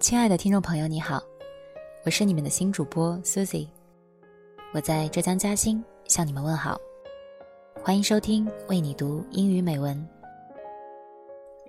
[0.00, 1.22] 亲爱的听众朋友，你好，
[2.04, 3.68] 我是你们的新主播 Susie，
[4.74, 6.78] 我在浙江嘉兴向你们问好，
[7.82, 10.06] 欢迎收听为你读英语美文。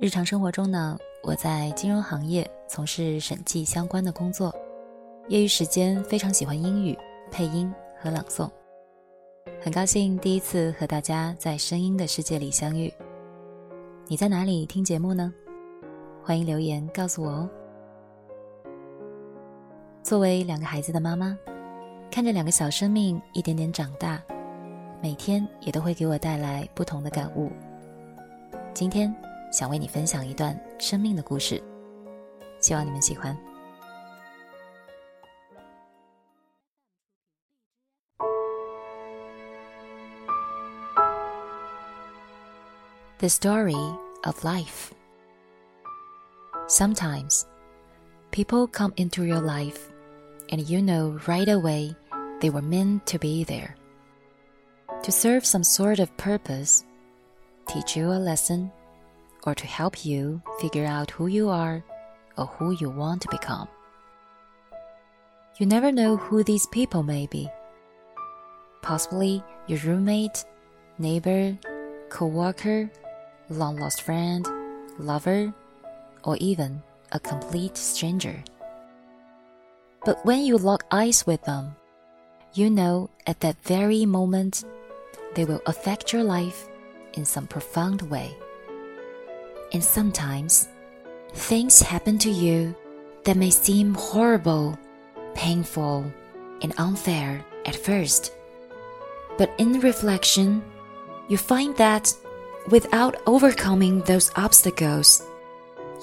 [0.00, 4.52] 日常生活中呢，我在金融行业从事审计相关的工作，
[5.28, 6.98] 业余时间非常喜欢英语
[7.30, 8.50] 配音和朗诵，
[9.60, 12.92] 很高兴第一次和大家在声音的世界里相遇。
[14.08, 15.32] 你在哪里听节目呢？
[16.22, 17.50] 欢迎留言告诉我哦。
[20.04, 21.34] 作为两个孩子的妈妈，
[22.10, 24.22] 看着两个小生命一点点长大，
[25.02, 27.50] 每天也都会给我带来不同的感悟。
[28.74, 29.12] 今天
[29.50, 31.58] 想为你分享一段生命的故事，
[32.60, 33.34] 希望你们喜欢。
[43.20, 44.90] The story of life.
[46.68, 47.44] Sometimes,
[48.30, 49.78] people come into your life
[50.54, 51.96] and you know right away
[52.40, 53.74] they were meant to be there.
[55.02, 56.84] To serve some sort of purpose,
[57.66, 58.70] teach you a lesson,
[59.42, 61.82] or to help you figure out who you are
[62.38, 63.66] or who you want to become.
[65.58, 67.50] You never know who these people may be.
[68.80, 70.44] Possibly your roommate,
[70.98, 71.58] neighbor,
[72.10, 72.88] co worker,
[73.50, 74.46] long lost friend,
[75.00, 75.52] lover,
[76.22, 76.80] or even
[77.10, 78.44] a complete stranger.
[80.04, 81.76] But when you lock eyes with them,
[82.52, 84.64] you know at that very moment
[85.34, 86.68] they will affect your life
[87.14, 88.36] in some profound way.
[89.72, 90.68] And sometimes
[91.32, 92.76] things happen to you
[93.24, 94.78] that may seem horrible,
[95.34, 96.12] painful,
[96.62, 98.32] and unfair at first.
[99.38, 100.62] But in reflection,
[101.28, 102.14] you find that
[102.70, 105.26] without overcoming those obstacles,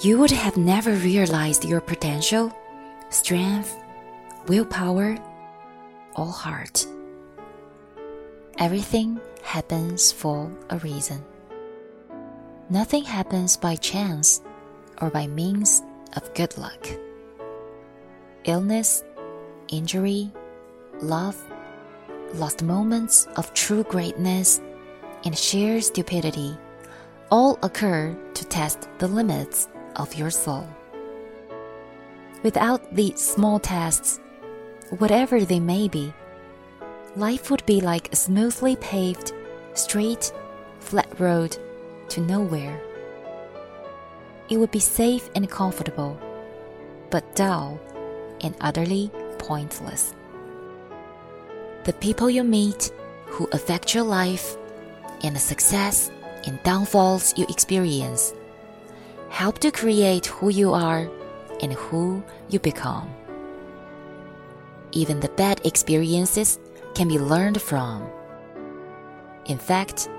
[0.01, 2.51] you would have never realized your potential,
[3.09, 3.77] strength,
[4.47, 5.17] willpower,
[6.15, 6.85] or heart.
[8.57, 11.23] Everything happens for a reason.
[12.69, 14.41] Nothing happens by chance
[15.01, 15.81] or by means
[16.15, 16.87] of good luck.
[18.45, 19.03] Illness,
[19.67, 20.31] injury,
[21.01, 21.37] love,
[22.35, 24.61] lost moments of true greatness,
[25.25, 26.57] and sheer stupidity
[27.29, 30.67] all occur to test the limits of your soul.
[32.43, 34.19] Without these small tests,
[34.99, 36.13] whatever they may be,
[37.15, 39.33] life would be like a smoothly paved,
[39.73, 40.31] straight,
[40.79, 41.57] flat road
[42.09, 42.79] to nowhere.
[44.49, 46.19] It would be safe and comfortable,
[47.09, 47.79] but dull
[48.41, 50.13] and utterly pointless.
[51.85, 52.91] The people you meet
[53.27, 54.57] who affect your life
[55.23, 56.11] and the success
[56.45, 58.33] and downfalls you experience
[59.29, 61.09] help to create who you are
[61.61, 63.09] and who you become.
[64.93, 66.59] Even the bad experiences
[66.95, 68.07] can be learned from.
[69.45, 70.09] In fact,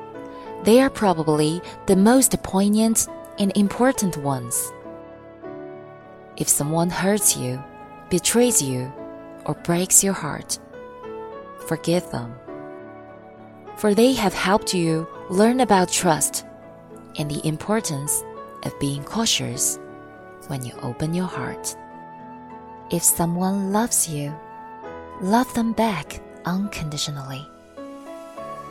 [0.65, 4.73] they are probably the most poignant and important ones.
[6.37, 7.63] If someone hurts you,
[8.11, 8.93] betrays you,
[9.45, 10.59] or breaks your heart,
[11.67, 12.35] forgive them.
[13.77, 16.45] For they have helped you learn about trust
[17.17, 18.25] and the importance
[18.65, 19.79] of being cautious
[20.47, 21.77] when you open your heart.
[22.91, 24.35] If someone loves you,
[25.23, 27.47] love them back unconditionally.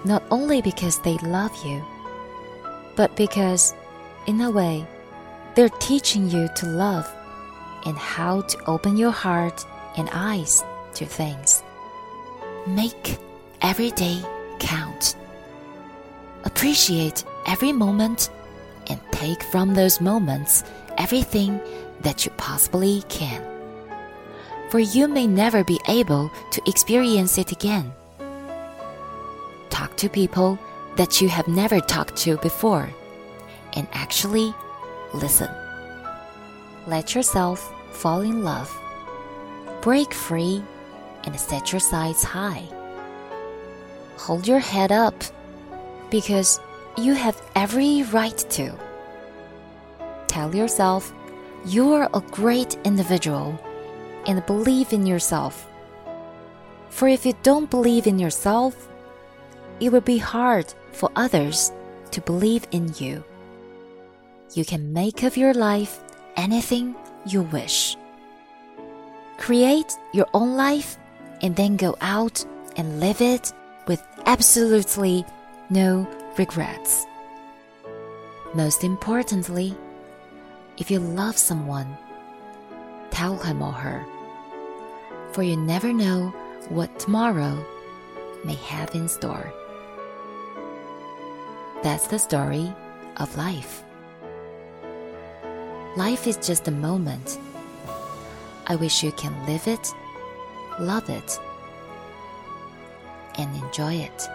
[0.03, 1.81] Not only because they love you,
[2.95, 3.73] but because,
[4.27, 4.85] in a way,
[5.55, 7.09] they're teaching you to love
[7.85, 9.65] and how to open your heart
[9.97, 10.63] and eyes
[10.95, 11.63] to things.
[12.67, 13.17] Make
[13.61, 14.21] every day
[14.59, 15.15] count.
[16.43, 18.29] Appreciate every moment
[18.87, 20.63] and take from those moments
[20.97, 21.59] everything
[22.01, 23.50] that you possibly can.
[24.71, 27.91] For you may never be able to experience it again.
[29.69, 30.57] Talk to people
[30.95, 32.89] that you have never talked to before
[33.73, 34.53] and actually
[35.13, 35.49] listen.
[36.87, 38.71] Let yourself fall in love.
[39.81, 40.63] Break free
[41.25, 42.63] and set your sights high.
[44.19, 45.21] Hold your head up
[46.09, 46.61] because
[46.97, 48.73] you have every right to.
[50.27, 51.11] Tell yourself
[51.65, 53.59] you're a great individual
[54.27, 55.67] and believe in yourself.
[56.89, 58.89] For if you don't believe in yourself,
[59.79, 61.71] it will be hard for others
[62.11, 63.23] to believe in you.
[64.53, 66.01] You can make of your life
[66.35, 66.95] anything
[67.25, 67.95] you wish.
[69.37, 70.97] Create your own life
[71.41, 72.45] and then go out
[72.75, 73.53] and live it
[73.87, 75.25] with absolutely
[75.69, 76.07] no
[76.37, 77.05] regrets.
[78.53, 79.75] Most importantly,
[80.77, 81.97] if you love someone,
[83.11, 84.05] tell him or her.
[85.31, 86.33] For you never know
[86.69, 87.63] what tomorrow
[88.43, 89.53] may have in store.
[91.83, 92.71] That's the story
[93.17, 93.83] of life.
[95.97, 97.39] Life is just a moment.
[98.67, 99.91] I wish you can live it,
[100.79, 101.39] love it,
[103.37, 104.27] and enjoy it.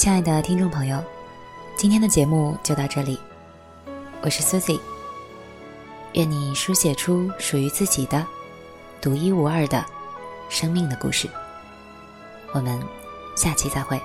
[0.00, 0.98] 亲爱的听众朋友，
[1.76, 3.20] 今天的节目就到这里，
[4.22, 4.80] 我是 Susie。
[6.14, 8.26] 愿你书写出属于自己的
[8.98, 9.84] 独一无二的
[10.48, 11.28] 生命的故事。
[12.54, 12.82] 我们
[13.36, 14.00] 下期再会。